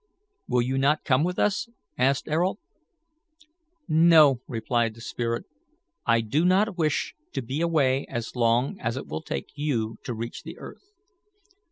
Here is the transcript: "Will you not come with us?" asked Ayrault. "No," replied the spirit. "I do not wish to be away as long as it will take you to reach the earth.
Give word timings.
"Will 0.47 0.63
you 0.63 0.79
not 0.79 1.03
come 1.03 1.23
with 1.23 1.37
us?" 1.37 1.69
asked 1.95 2.27
Ayrault. 2.27 2.57
"No," 3.87 4.41
replied 4.47 4.95
the 4.95 4.99
spirit. 5.01 5.45
"I 6.07 6.21
do 6.21 6.43
not 6.43 6.75
wish 6.75 7.13
to 7.33 7.41
be 7.43 7.61
away 7.61 8.07
as 8.09 8.35
long 8.35 8.79
as 8.79 8.97
it 8.97 9.05
will 9.05 9.21
take 9.21 9.49
you 9.55 9.97
to 10.05 10.15
reach 10.15 10.41
the 10.41 10.57
earth. 10.57 10.89